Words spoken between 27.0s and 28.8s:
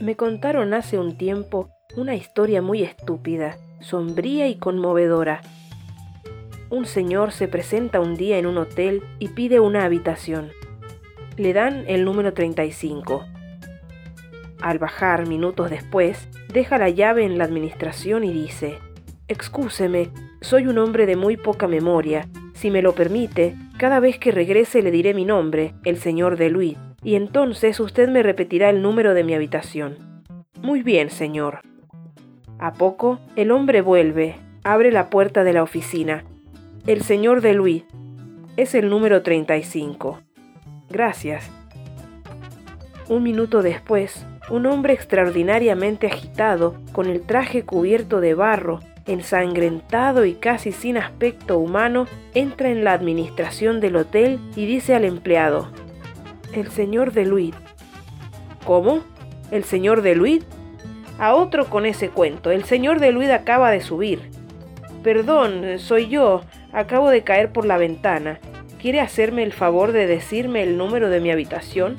y entonces usted me repetirá